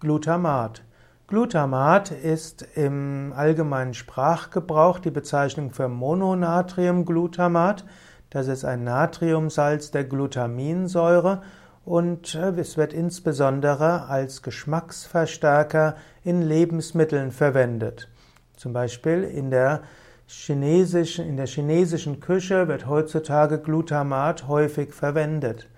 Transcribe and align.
Glutamat. 0.00 0.84
Glutamat 1.26 2.12
ist 2.12 2.64
im 2.76 3.32
allgemeinen 3.34 3.94
Sprachgebrauch 3.94 5.00
die 5.00 5.10
Bezeichnung 5.10 5.72
für 5.72 5.88
Mononatriumglutamat. 5.88 7.84
Das 8.30 8.46
ist 8.46 8.64
ein 8.64 8.84
Natriumsalz 8.84 9.90
der 9.90 10.04
Glutaminsäure 10.04 11.42
und 11.84 12.36
äh, 12.36 12.50
es 12.60 12.76
wird 12.76 12.92
insbesondere 12.92 14.06
als 14.06 14.42
Geschmacksverstärker 14.42 15.96
in 16.22 16.42
Lebensmitteln 16.42 17.32
verwendet. 17.32 18.08
Zum 18.56 18.72
Beispiel 18.72 19.24
in 19.24 19.50
der 19.50 19.82
chinesischen, 20.28 21.26
in 21.26 21.36
der 21.36 21.48
chinesischen 21.48 22.20
Küche 22.20 22.68
wird 22.68 22.86
heutzutage 22.86 23.58
Glutamat 23.58 24.46
häufig 24.46 24.92
verwendet. 24.92 25.68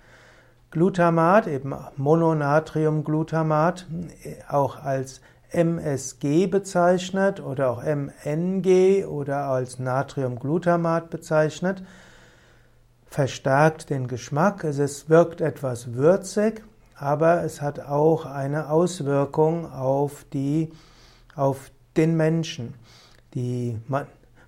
Glutamat, 0.71 1.47
eben 1.47 1.75
Mononatriumglutamat, 1.97 3.87
auch 4.47 4.81
als 4.81 5.19
MSG 5.51 6.47
bezeichnet 6.47 7.41
oder 7.41 7.71
auch 7.71 7.83
MNG 7.83 9.05
oder 9.05 9.47
als 9.47 9.79
Natriumglutamat 9.79 11.09
bezeichnet, 11.09 11.83
verstärkt 13.05 13.89
den 13.89 14.07
Geschmack. 14.07 14.63
Es 14.63 14.79
ist, 14.79 15.09
wirkt 15.09 15.41
etwas 15.41 15.93
würzig, 15.93 16.63
aber 16.95 17.43
es 17.43 17.61
hat 17.61 17.81
auch 17.81 18.25
eine 18.25 18.69
Auswirkung 18.69 19.69
auf 19.69 20.25
die, 20.31 20.71
auf 21.35 21.69
den 21.97 22.15
Menschen. 22.15 22.75
Die 23.33 23.77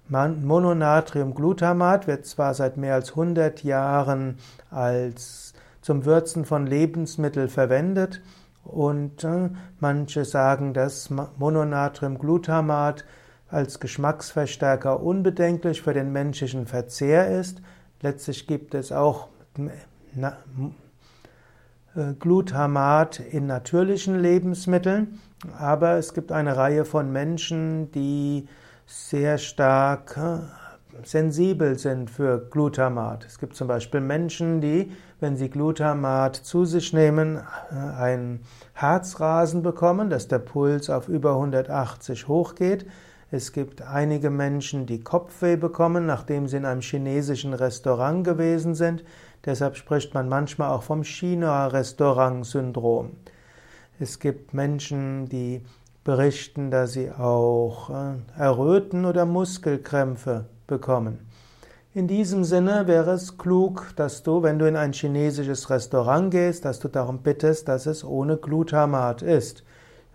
Mononatriumglutamat 0.08 2.08
wird 2.08 2.26
zwar 2.26 2.54
seit 2.54 2.78
mehr 2.78 2.94
als 2.94 3.10
100 3.10 3.62
Jahren 3.64 4.38
als 4.72 5.54
zum 5.84 6.06
Würzen 6.06 6.46
von 6.46 6.66
Lebensmitteln 6.66 7.50
verwendet 7.50 8.22
und 8.64 9.24
äh, 9.24 9.50
manche 9.80 10.26
sagen, 10.26 10.74
dass 10.74 11.12
Mononatriumglutamat 11.38 13.06
als 13.50 13.80
Geschmacksverstärker 13.80 15.02
unbedenklich 15.02 15.82
für 15.84 15.94
den 15.94 16.12
menschlichen 16.12 16.66
Verzehr 16.66 17.40
ist. 17.40 17.62
Letztlich 18.02 18.48
gibt 18.48 18.74
es 18.74 18.92
auch 18.92 19.28
äh, 20.16 20.32
Glutamat 22.18 23.20
in 23.20 23.46
natürlichen 23.46 24.20
Lebensmitteln, 24.20 25.20
aber 25.60 25.98
es 25.98 26.14
gibt 26.14 26.32
eine 26.32 26.56
Reihe 26.56 26.86
von 26.86 27.12
Menschen, 27.12 27.92
die 27.92 28.48
sehr 28.86 29.38
stark 29.38 30.18
äh, 30.18 30.63
sensibel 31.04 31.78
sind 31.78 32.10
für 32.10 32.48
Glutamat. 32.50 33.26
Es 33.26 33.40
gibt 33.40 33.56
zum 33.56 33.68
Beispiel 33.68 34.02
Menschen, 34.02 34.62
die, 34.62 34.92
wenn 35.20 35.36
sie 35.36 35.50
Glutamat 35.50 36.36
zu 36.36 36.66
sich 36.66 36.94
nehmen, 36.94 37.42
äh, 37.72 37.76
ein 37.76 38.42
Herzrasen 38.74 39.64
bekommen, 39.64 40.10
dass 40.10 40.28
der 40.28 40.40
Puls 40.40 40.90
auf 40.90 41.10
über 41.10 41.32
180 41.32 42.28
hochgeht. 42.28 42.86
Es 43.32 43.52
gibt 43.52 43.82
einige 43.82 44.30
Menschen, 44.30 44.86
die 44.86 45.02
Kopfweh 45.02 45.56
bekommen, 45.56 46.06
nachdem 46.06 46.48
sie 46.48 46.58
in 46.58 46.66
einem 46.66 46.82
chinesischen 46.82 47.54
Restaurant 47.54 48.24
gewesen 48.24 48.76
sind. 48.76 49.04
Deshalb 49.46 49.76
spricht 49.76 50.14
man 50.14 50.30
manchmal 50.30 50.70
auch 50.70 50.84
vom 50.84 51.04
China-Restaurant-Syndrom. 51.04 53.18
Es 54.00 54.20
gibt 54.20 54.54
Menschen, 54.54 55.28
die 55.30 55.64
berichten, 56.04 56.70
dass 56.70 56.94
sie 56.94 57.12
auch 57.12 57.90
äh, 57.90 58.18
Erröten 58.38 59.06
oder 59.06 59.26
Muskelkrämpfe 59.26 60.46
bekommen. 60.74 61.20
In 61.94 62.08
diesem 62.08 62.44
Sinne 62.44 62.88
wäre 62.88 63.12
es 63.12 63.38
klug, 63.38 63.94
dass 63.96 64.24
du, 64.24 64.42
wenn 64.42 64.58
du 64.58 64.68
in 64.68 64.76
ein 64.76 64.94
chinesisches 64.94 65.70
Restaurant 65.70 66.32
gehst, 66.32 66.66
dass 66.66 66.80
du 66.80 66.88
darum 66.88 67.20
bittest, 67.20 67.68
dass 67.68 67.86
es 67.86 68.04
ohne 68.04 68.38
Glutamat 68.38 69.22
ist. 69.22 69.64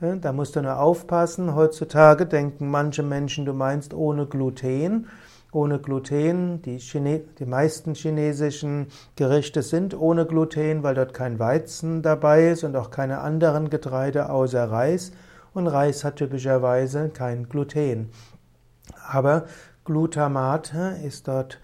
Da 0.01 0.33
musst 0.33 0.57
du 0.57 0.63
nur 0.63 0.81
aufpassen. 0.81 1.55
Heutzutage 1.55 2.27
denken 2.27 2.69
manche 2.69 3.05
Menschen, 3.05 3.47
du 3.47 3.53
meinst 3.53 3.95
ohne 3.95 4.27
Gluten. 4.27 5.07
Ohne 5.53 5.79
Gluten, 5.79 6.61
die, 6.63 6.79
Chine 6.79 7.23
die 7.39 7.47
meisten 7.47 7.95
chinesischen 7.95 8.89
Gerichte 9.17 9.63
sind 9.63 9.99
ohne 9.99 10.27
Gluten, 10.27 10.83
weil 10.83 10.95
dort 10.97 11.15
kein 11.15 11.39
Weizen 11.39 12.03
dabei 12.03 12.49
ist 12.51 12.65
und 12.65 12.77
auch 12.77 12.91
keine 12.91 13.21
anderen 13.21 13.71
Getreide 13.71 14.31
außer 14.31 14.71
Reis 14.71 15.13
und 15.55 15.67
Reis 15.69 16.05
hat 16.05 16.17
typischerweise 16.17 17.09
kein 17.09 17.49
Gluten. 17.49 18.11
Aber 19.07 19.45
Glutamat 19.89 20.73
ist 21.03 21.27
dort 21.29 21.59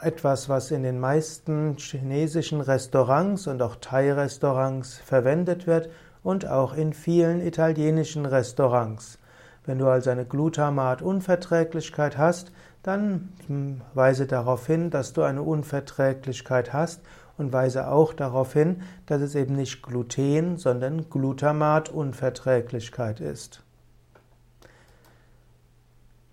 etwas, 0.00 0.48
was 0.48 0.70
in 0.70 0.84
den 0.84 1.00
meisten 1.00 1.76
chinesischen 1.76 2.60
Restaurants 2.60 3.48
und 3.48 3.60
auch 3.62 3.74
Thai-Restaurants 3.80 4.98
verwendet 4.98 5.66
wird 5.66 5.88
und 6.22 6.46
auch 6.46 6.76
in 6.76 6.92
vielen 6.92 7.44
italienischen 7.44 8.26
Restaurants. 8.26 9.18
Wenn 9.64 9.80
du 9.80 9.88
also 9.88 10.10
eine 10.10 10.24
Glutamat-Unverträglichkeit 10.24 12.16
hast, 12.16 12.52
dann 12.84 13.32
hm, 13.48 13.80
weise 13.92 14.28
darauf 14.28 14.68
hin, 14.68 14.90
dass 14.90 15.12
du 15.12 15.22
eine 15.22 15.42
Unverträglichkeit 15.42 16.72
hast 16.72 17.00
und 17.38 17.52
weise 17.52 17.88
auch 17.88 18.12
darauf 18.12 18.52
hin, 18.52 18.82
dass 19.06 19.20
es 19.20 19.34
eben 19.34 19.56
nicht 19.56 19.82
Gluten, 19.82 20.58
sondern 20.58 21.10
Glutamatunverträglichkeit 21.10 23.18
ist. 23.18 23.65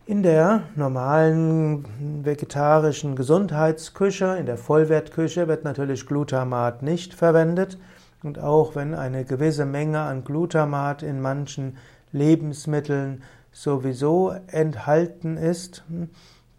In 0.05 0.21
der 0.21 0.63
normalen 0.75 1.85
vegetarischen 2.25 3.15
Gesundheitsküche, 3.15 4.35
in 4.37 4.45
der 4.45 4.57
Vollwertküche 4.57 5.47
wird 5.47 5.63
natürlich 5.63 6.05
Glutamat 6.05 6.83
nicht 6.83 7.13
verwendet. 7.13 7.77
Und 8.21 8.37
auch 8.37 8.75
wenn 8.75 8.95
eine 8.95 9.23
gewisse 9.23 9.65
Menge 9.65 10.01
an 10.01 10.25
Glutamat 10.25 11.03
in 11.03 11.21
manchen 11.21 11.77
Lebensmitteln 12.11 13.23
sowieso 13.53 14.33
enthalten 14.47 15.37
ist, 15.37 15.85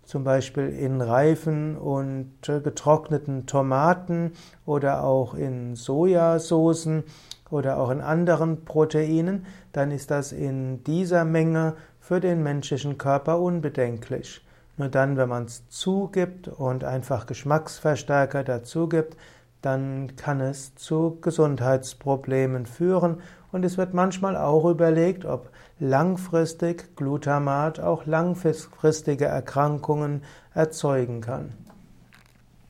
zum 0.07 0.25
Beispiel 0.25 0.71
in 0.71 1.03
reifen 1.03 1.77
und 1.77 2.33
getrockneten 2.41 3.45
Tomaten 3.45 4.33
oder 4.65 5.05
auch 5.05 5.35
in 5.35 5.77
Sojasoßen 5.77 7.05
oder 7.51 7.79
auch 7.79 7.91
in 7.91 8.01
anderen 8.01 8.65
Proteinen, 8.65 9.45
dann 9.73 9.91
ist 9.91 10.11
das 10.11 10.33
in 10.33 10.83
dieser 10.85 11.27
Menge 11.27 11.75
für 12.07 12.21
den 12.21 12.43
menschlichen 12.43 12.99
Körper 12.99 13.41
unbedenklich. 13.41 14.45
Nur 14.77 14.89
dann, 14.89 15.17
wenn 15.17 15.31
man 15.31 15.47
es 15.47 15.67
zugibt 15.71 16.49
und 16.49 16.85
einfach 16.85 17.25
Geschmacksverstärker 17.25 18.45
dazugibt, 18.45 19.17
dann 19.63 20.15
kann 20.15 20.43
es 20.43 20.75
zu 20.75 21.17
Gesundheitsproblemen 21.23 22.67
führen 22.67 23.23
und 23.53 23.65
es 23.65 23.79
wird 23.79 23.95
manchmal 23.95 24.37
auch 24.37 24.67
überlegt, 24.67 25.25
ob 25.25 25.49
langfristig 25.79 26.95
Glutamat 26.95 27.81
auch 27.81 28.05
langfristige 28.05 29.25
Erkrankungen 29.25 30.25
erzeugen 30.53 31.23
kann. 31.23 31.55